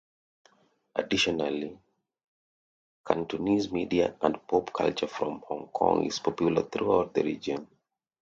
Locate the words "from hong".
5.05-5.67